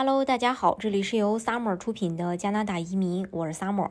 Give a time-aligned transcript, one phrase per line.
[0.00, 3.90] Hello，大家好，这里是由 Summer 出品的加拿大移民，我是 Summer。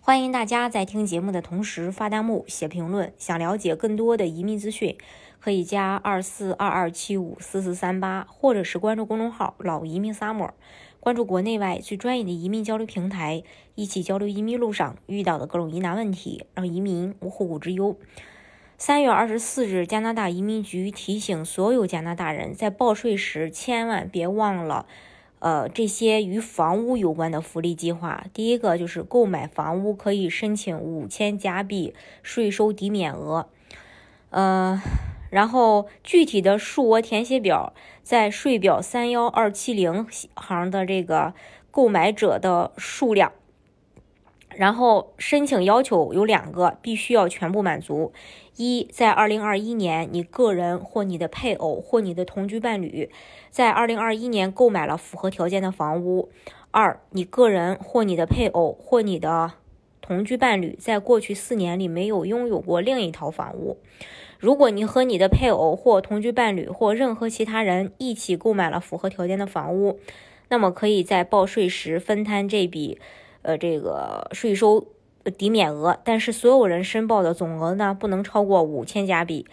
[0.00, 3.12] 欢迎大家在听节目的同时发弹幕、写评论。
[3.18, 4.96] 想了解更多的移民资讯，
[5.40, 10.50] 可以加二四二二七五四四三八，或者是关注公众号“老移民 Summer”，
[11.00, 13.42] 关注国内外最专业的移民交流平台，
[13.74, 17.98] 一起交流移民路上遇到的各种疑难问题，让移民无后顾之忧。
[18.78, 24.86] 三月二十四日，加拿大移民局提醒所有加拿大人，在报税时千万别忘了。
[25.40, 33.48] 呃，这些与房屋有关的福利计划，第一个就是购买房屋可以申请五千加币税收抵免额，
[34.28, 34.80] 呃，
[35.30, 37.72] 然后具体的数额填写表
[38.02, 41.32] 在税表三幺二七零行的这个
[41.70, 43.32] 购买者的数量。
[44.56, 48.12] 然后申请要求有两个，必须要全部满足：
[48.56, 53.10] 一，在二零二一年，你个人或你的配偶或你的同居伴侣
[53.50, 56.28] 在二零二一年购买了符合条件的房屋；
[56.70, 59.52] 二，你个人或你的配偶或你的
[60.00, 63.78] 同居伴侣在过去四年里没有拥有过另一套房屋。
[64.38, 70.00] 如果你和你的配偶或同居伴侣或任何其他人一起购买了符合条件的房屋，
[70.48, 72.98] 那么可以在报税时分摊这笔。
[73.42, 74.86] 呃，这个税收
[75.36, 79.46] 抵免额，但是所有人申报的总额呢，不能超过五千加币。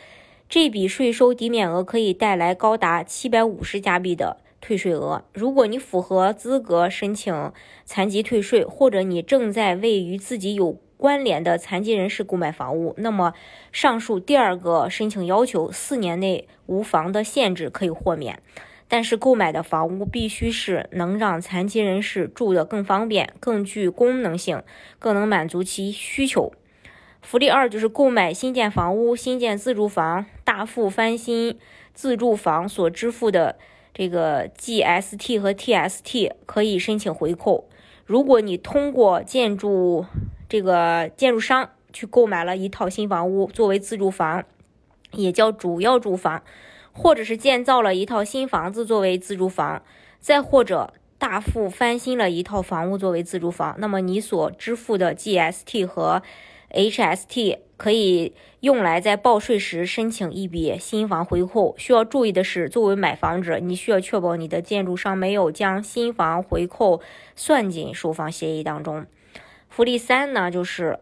[0.49, 5.23] 这笔税收抵免额可以带来高达七百五十加币的退税额。
[5.33, 7.51] 如果你符合资格申请
[7.83, 13.33] 残疾退税，或者你正在为与自己有关联的残疾人士购买房屋，那么
[13.71, 18.41] 上述第二个申请要求四年内无房的限制可以豁免。
[18.87, 24.63] 但是购买的房屋必须是能让残疾人士住得更方便、更具功能性、
[24.97, 26.53] 更能满足其需求。
[27.21, 31.57] 福利二就是购买新建房屋、新建自住房、大幅翻新
[31.93, 33.57] 自住房所支付的
[33.93, 37.67] 这个 GST 和 TST 可以申请回扣。
[38.05, 40.05] 如果你通过建筑
[40.47, 44.45] 这个建筑商去购买了一套新房屋作为自住房，
[45.11, 46.41] 也叫主要住房。
[46.97, 49.83] 或者是建造了一套新房子作为自住房，
[50.19, 56.23] 再或者大幅翻新了一套房屋作为自住房，那么你所支付的 GST 和
[56.71, 61.75] HST 可以用来在报税时申请一笔新房回扣。
[61.77, 66.99] 需要注意的是，作为买房者，你需要确保你的建筑商没有将新房回扣
[67.35, 69.05] 算进售房协议当中。
[69.69, 70.99] 福利三呢，就是。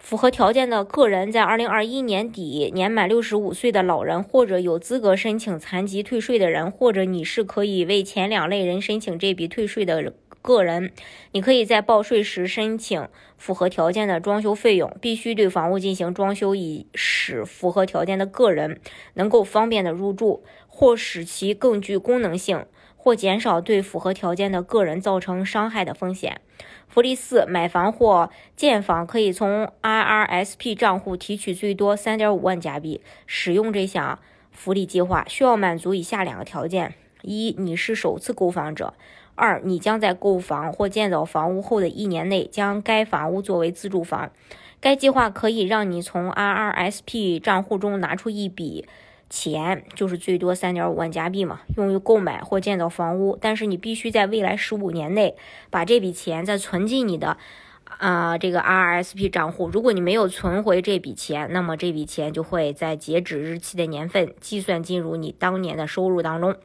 [0.00, 10.12] 符合条件的个人，在二零二一年底年满六十五岁的老人，或者有资格申请残疾退税的人，或者你是可以为前两类人申请这笔退税的
[10.42, 10.90] 个人，
[11.32, 13.06] 你可以在报税时申请
[13.36, 14.90] 符合条件的装修费用。
[15.00, 18.80] 必须对房屋进行装修，以使符合条件的个人
[19.14, 22.64] 能够方便的入住，或使其更具功能性。
[23.02, 26.42] 或减少对符合条件的个人造成伤害的风险。
[26.86, 33.00] 福利四：买房或建房可以从 IRSP 账户提取最多三点五万加币。
[33.24, 34.18] 使用这项
[34.52, 38.92] 福利计划需要满足以下两个条件：一，你是首次购房者；
[39.34, 44.30] 二，你将在购房或建造房屋后的一年内将该房屋作为自住房。
[44.78, 48.86] 该计划可以让你从 IRSP 账户中拿出一笔。
[49.30, 53.38] 钱就是最多三点五万加币嘛，用于购买或建造房屋。
[53.40, 55.36] 但是你必须在未来十五年内
[55.70, 57.38] 把这笔钱再存进你的
[57.84, 59.68] 啊这个 RSP 账户。
[59.68, 66.56] 如果你没有存回这笔钱，那么这笔钱就会在截止日期的年份计算进入你当年的收入当中。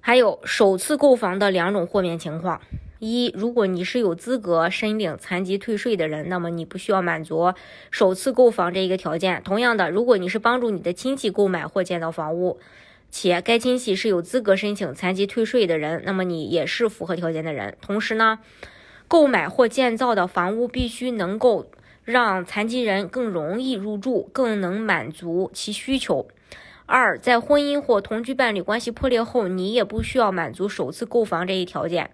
[0.00, 2.60] 还有首次购房的两种豁免情况。
[2.98, 7.54] 一，如果你是有资格申领残疾退税的人，那么你不需要满足
[7.90, 9.40] 首次购房这一个条件。
[9.44, 12.58] 同样的，如果你是帮助你的亲戚购买或建造房屋，
[13.10, 17.76] 且该亲戚是有资格申请残疾退税的人，那么你也是符合条件的人。
[17.80, 18.40] 同时呢，
[19.06, 21.70] 购买或建造的房屋必须能够
[22.04, 26.26] 让残疾人更容易入住，更能满足其需求。
[26.86, 32.10] 二，在婚姻或同居伴侣关系破裂后，你也不需要满足首次购房这一条件。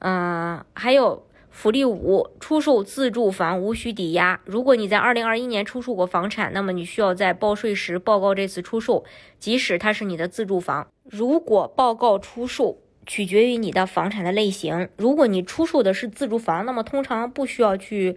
[0.00, 4.40] 嗯，还有福利五，出售自住房无需抵押。
[4.44, 9.04] 如果你在二零二一年出售过房产，那么你需要在报税时报告这次出售，
[9.38, 10.86] 即使它是你的自住房。
[11.04, 14.88] 如果报告出售，取决于你的房产的类型。
[14.96, 18.16] 如果你出售的是自住房，那么通常不需要去。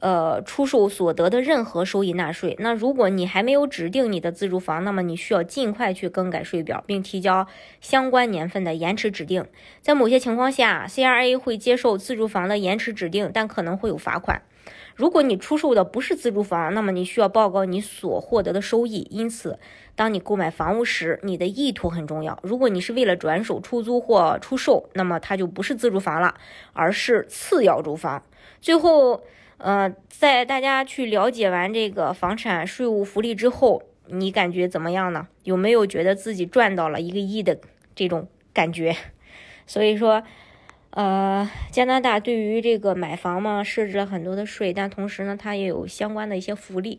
[0.00, 2.56] 呃，出售所得的任何收益纳税。
[2.58, 7.46] 那如果你还没有指定你的自住房，那么你需要尽快去更改税表，并提交
[7.80, 9.44] 相关年份的延迟指定。
[9.80, 14.42] 在某些情况下，CRA 会接受自住房的延迟指定，但可能会有罚款。
[14.94, 19.06] 如果你出售的不是自住房，那么你需要报告你所获得的收益。
[19.10, 19.58] 因此，
[19.94, 22.38] 当你购买房屋时，你的意图很重要。
[22.42, 26.34] 如果你是为了转手、出租或出售，那么它就不是自住房了，
[26.72, 28.22] 而是次要住房。
[28.60, 29.22] 最后，
[29.58, 35.28] 呃，在大家去了解完这个房产税务福利之后，你感觉怎么样呢？
[35.44, 37.58] 有没有觉得自己赚到了一个亿的
[37.94, 38.96] 这种感觉？
[39.66, 40.22] 所以说。
[40.90, 46.98] 呃，加拿大对于这个买房嘛，设置了很多的税，但同时呢，它也有相关的一些福利。